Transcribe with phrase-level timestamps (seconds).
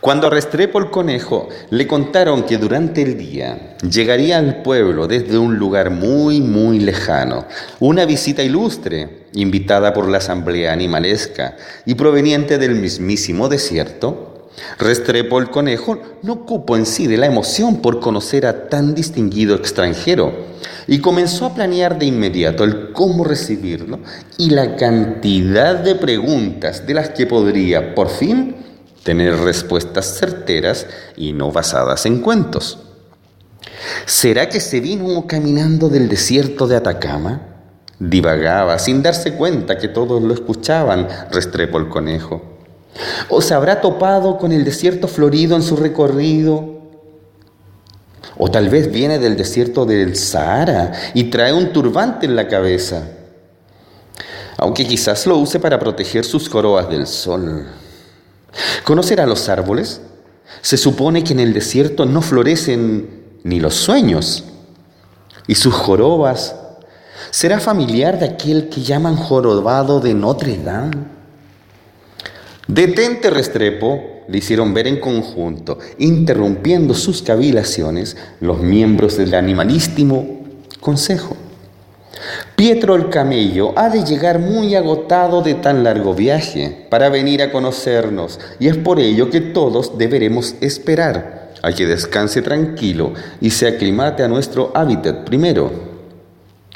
[0.00, 5.36] Cuando a Restrepo el conejo le contaron que durante el día llegaría al pueblo desde
[5.36, 7.44] un lugar muy, muy lejano,
[7.80, 14.48] una visita ilustre, invitada por la asamblea animalesca y proveniente del mismísimo desierto,
[14.78, 19.54] Restrepo el conejo no cupo en sí de la emoción por conocer a tan distinguido
[19.54, 20.32] extranjero
[20.86, 24.00] y comenzó a planear de inmediato el cómo recibirlo
[24.38, 28.56] y la cantidad de preguntas de las que podría, por fin,
[29.02, 30.86] tener respuestas certeras
[31.16, 32.78] y no basadas en cuentos.
[34.06, 37.42] ¿Será que se vino caminando del desierto de Atacama?
[37.98, 42.42] Divagaba sin darse cuenta que todos lo escuchaban, Restrepo el conejo.
[43.28, 46.80] ¿O se habrá topado con el desierto florido en su recorrido?
[48.36, 53.06] ¿O tal vez viene del desierto del Sahara y trae un turbante en la cabeza?
[54.56, 57.66] Aunque quizás lo use para proteger sus coroas del sol.
[58.84, 60.00] ¿Conocerá los árboles?
[60.62, 64.44] Se supone que en el desierto no florecen ni los sueños.
[65.46, 66.56] Y sus jorobas.
[67.30, 70.96] ¿Será familiar de aquel que llaman jorobado de Notre Dame?
[72.66, 80.44] Detente, Restrepo, le hicieron ver en conjunto, interrumpiendo sus cavilaciones, los miembros del animalístimo
[80.80, 81.36] consejo.
[82.56, 87.50] Pietro el camello ha de llegar muy agotado de tan largo viaje para venir a
[87.50, 93.66] conocernos y es por ello que todos deberemos esperar a que descanse tranquilo y se
[93.66, 95.70] aclimate a nuestro hábitat primero.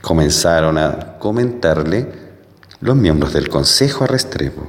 [0.00, 2.06] Comenzaron a comentarle
[2.80, 4.66] los miembros del Consejo a Restrepo.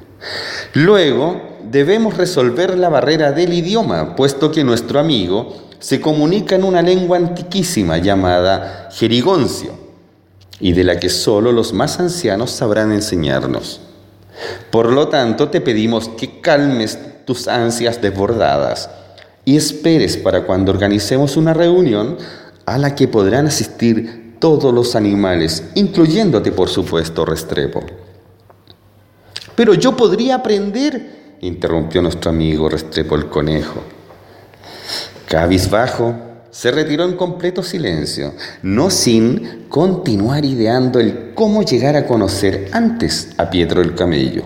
[0.73, 6.81] Luego debemos resolver la barrera del idioma, puesto que nuestro amigo se comunica en una
[6.81, 9.84] lengua antiquísima llamada jerigoncio
[10.59, 13.81] y de la que solo los más ancianos sabrán enseñarnos.
[14.71, 18.89] Por lo tanto, te pedimos que calmes tus ansias desbordadas
[19.43, 22.17] y esperes para cuando organicemos una reunión
[22.65, 27.83] a la que podrán asistir todos los animales, incluyéndote, por supuesto, Restrepo.
[29.55, 33.81] Pero yo podría aprender, interrumpió nuestro amigo Restrepo el conejo.
[35.27, 36.15] Cabizbajo,
[36.55, 43.31] se retiró en completo silencio, no sin continuar ideando el cómo llegar a conocer antes
[43.37, 44.45] a Pietro el camello.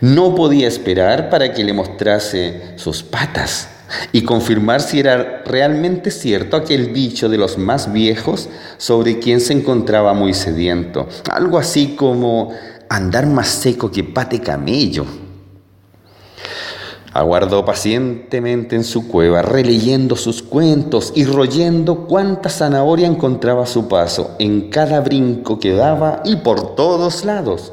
[0.00, 3.68] No podía esperar para que le mostrase sus patas
[4.10, 9.52] y confirmar si era realmente cierto aquel dicho de los más viejos sobre quien se
[9.52, 12.52] encontraba muy sediento, algo así como
[12.88, 15.06] andar más seco que pate camello.
[17.16, 23.88] Aguardó pacientemente en su cueva, releyendo sus cuentos y royendo cuánta zanahoria encontraba a su
[23.88, 27.72] paso, en cada brinco que daba y por todos lados.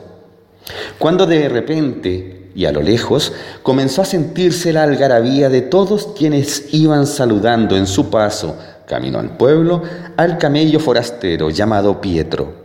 [0.97, 3.33] Cuando de repente, y a lo lejos,
[3.63, 8.55] comenzó a sentirse la algarabía de todos quienes iban saludando en su paso,
[8.85, 9.83] camino al pueblo,
[10.15, 12.62] al camello forastero llamado Pietro.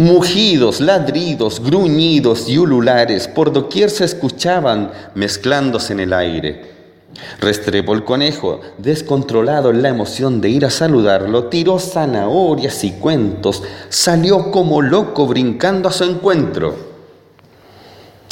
[0.00, 6.70] Mugidos, ladridos, gruñidos y ululares por doquier se escuchaban mezclándose en el aire.
[7.38, 13.62] Restrepo el conejo, descontrolado en la emoción de ir a saludarlo, tiró zanahorias y cuentos,
[13.90, 16.76] salió como loco brincando a su encuentro.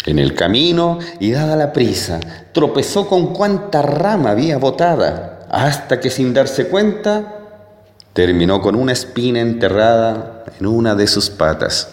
[0.06, 2.18] En el camino, y dada la prisa,
[2.52, 7.37] tropezó con cuanta rama había botada, hasta que sin darse cuenta,
[8.18, 11.88] terminó con una espina enterrada en una de sus patas.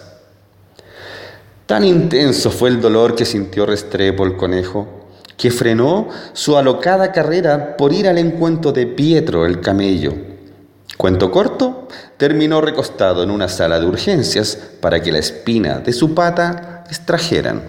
[1.67, 5.05] Tan intenso fue el dolor que sintió Restrepo el conejo,
[5.37, 10.15] que frenó su alocada carrera por ir al encuentro de Pietro el camello.
[10.97, 16.15] Cuento corto, terminó recostado en una sala de urgencias para que la espina de su
[16.15, 17.61] pata extrajeran.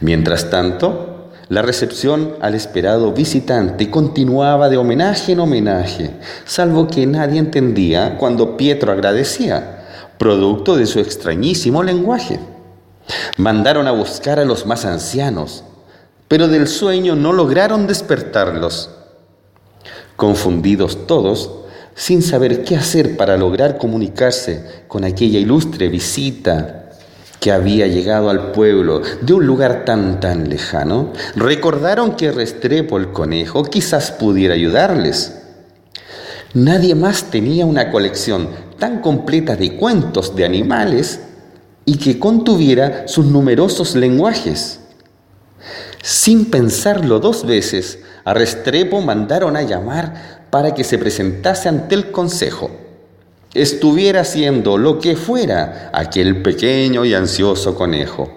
[0.00, 1.15] Mientras tanto,
[1.48, 6.10] la recepción al esperado visitante continuaba de homenaje en homenaje,
[6.44, 9.84] salvo que nadie entendía cuando Pietro agradecía,
[10.18, 12.40] producto de su extrañísimo lenguaje.
[13.36, 15.62] Mandaron a buscar a los más ancianos,
[16.26, 18.90] pero del sueño no lograron despertarlos.
[20.16, 21.50] Confundidos todos,
[21.94, 26.85] sin saber qué hacer para lograr comunicarse con aquella ilustre visita
[27.40, 33.12] que había llegado al pueblo de un lugar tan tan lejano, recordaron que Restrepo el
[33.12, 35.42] conejo quizás pudiera ayudarles.
[36.54, 38.48] Nadie más tenía una colección
[38.78, 41.20] tan completa de cuentos de animales
[41.84, 44.80] y que contuviera sus numerosos lenguajes.
[46.02, 52.10] Sin pensarlo dos veces, a Restrepo mandaron a llamar para que se presentase ante el
[52.10, 52.85] consejo
[53.62, 58.30] estuviera haciendo lo que fuera aquel pequeño y ansioso conejo.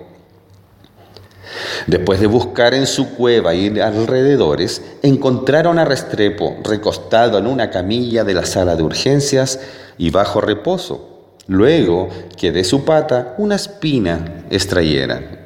[1.87, 8.23] Después de buscar en su cueva y alrededores, encontraron a Restrepo recostado en una camilla
[8.23, 9.59] de la sala de urgencias
[9.97, 15.39] y bajo reposo, luego que de su pata una espina extrayeran.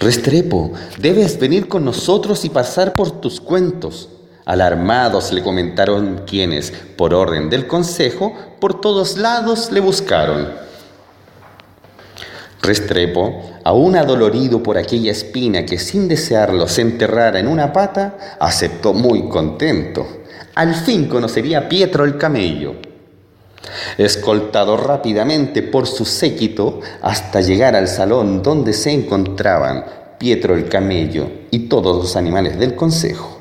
[0.00, 4.08] Restrepo, debes venir con nosotros y pasar por tus cuentos.
[4.48, 10.48] Alarmados le comentaron quienes, por orden del consejo, por todos lados le buscaron.
[12.62, 18.94] Restrepo, aún adolorido por aquella espina que sin desearlo se enterrara en una pata, aceptó
[18.94, 20.06] muy contento.
[20.54, 22.76] Al fin conocería a Pietro el camello.
[23.98, 29.84] Escoltado rápidamente por su séquito hasta llegar al salón donde se encontraban
[30.16, 33.37] Pietro el camello y todos los animales del consejo.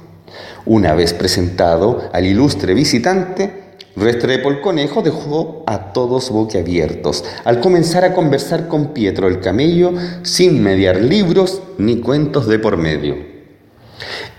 [0.68, 8.04] Una vez presentado al ilustre visitante, Restrepo el conejo dejó a todos boquiabiertos al comenzar
[8.04, 9.94] a conversar con Pietro el camello
[10.24, 13.16] sin mediar libros ni cuentos de por medio.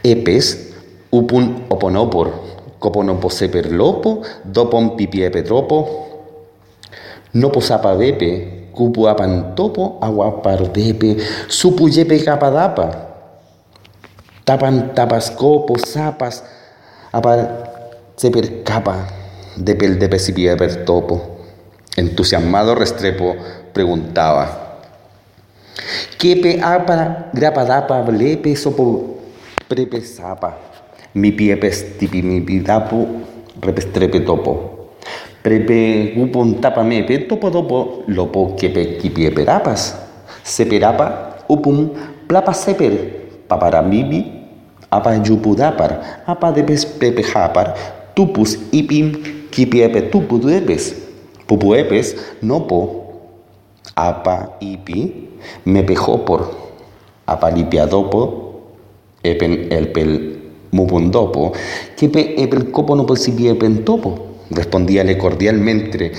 [0.02, 0.74] Epes,
[1.10, 2.30] upun oponopor,
[2.78, 6.26] coponoposeperlopo, dopon pipiepetropo,
[7.32, 11.16] noposapadepe, cupuapantopo, aguapardepe,
[11.48, 13.07] supuyepe capadapa,
[14.48, 16.40] tapan tapascopo, zapas,
[17.12, 17.68] apar
[18.64, 19.04] capa
[19.60, 21.36] de pel de pesipía per topo.
[21.96, 23.36] Entusiasmado Restrepo
[23.74, 24.80] preguntaba,
[26.16, 29.20] ¿qué pe apa grapadapa blepe sopo
[29.68, 30.56] prepesapa?
[31.12, 33.04] Mi piepes tipi mi pidapo
[33.60, 34.96] repestrepe topo.
[35.42, 39.44] Prepe upon tapa mepe topo topo lopo kepe kipiepe
[40.42, 41.90] Seperapa upum
[42.26, 42.94] plapa seper
[43.48, 44.37] paparamibi
[44.88, 47.76] apa yupudapar apa depes prepejapar
[48.16, 50.94] tupus ipim Kipiepe tupuduepes,
[51.48, 52.14] pupuepes,
[52.44, 53.10] nopo,
[53.96, 55.28] apa ipi,
[55.64, 56.52] mepejopor,
[57.24, 58.20] apa lipiadopo,
[59.24, 60.36] epen elpel
[60.70, 61.56] mupundopo,
[61.96, 66.12] kipe epel copo no posibiepen topo, respondíale cordialmente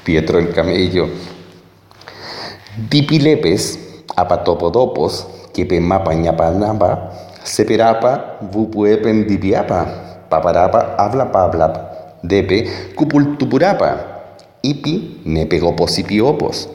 [0.00, 1.06] Pietro el camello.
[2.88, 3.78] Dipilepes,
[4.16, 11.90] apatopodopos, kipe mapa ñapanapa, seperapa, vupuepen dipiapa, paparapa, habla pabla
[12.22, 14.22] depe cupultupurapa,
[14.62, 16.68] ipi nepegoposipiopos.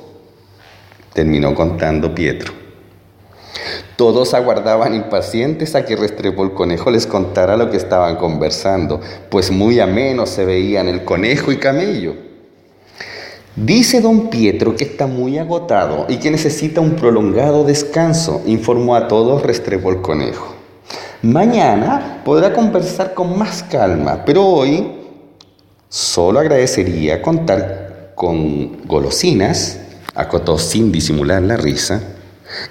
[1.13, 2.53] Terminó contando Pietro.
[3.95, 9.51] Todos aguardaban impacientes a que Restrepo el conejo les contara lo que estaban conversando, pues
[9.51, 12.15] muy ameno se veían el conejo y camello.
[13.55, 19.07] Dice don Pietro que está muy agotado y que necesita un prolongado descanso, informó a
[19.07, 20.54] todos Restrepo el conejo.
[21.25, 24.91] Mañana podrá conversar con más calma, pero hoy
[25.89, 29.79] Solo agradecería contar con golosinas,
[30.13, 32.01] acotó sin disimular la risa,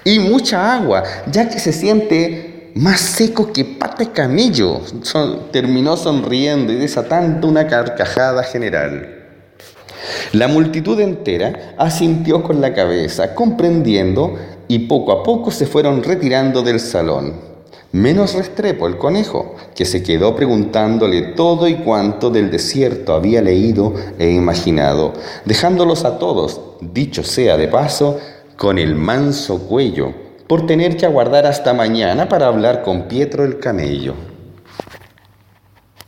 [0.03, 4.79] y mucha agua, ya que se siente más seco que pata de camello.
[5.51, 9.23] terminó sonriendo y desatando una carcajada general.
[10.31, 14.37] La multitud entera asintió con la cabeza, comprendiendo,
[14.67, 17.54] y poco a poco se fueron retirando del salón
[17.95, 23.93] menos Restrepo el conejo, que se quedó preguntándole todo y cuanto del desierto había leído
[24.19, 25.13] e imaginado,
[25.45, 28.19] dejándolos a todos, dicho sea de paso,
[28.57, 30.13] con el manso cuello,
[30.45, 34.34] por tener que aguardar hasta mañana para hablar con Pietro el camello.